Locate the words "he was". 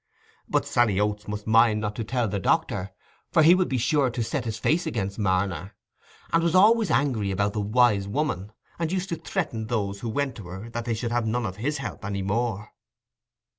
6.33-6.55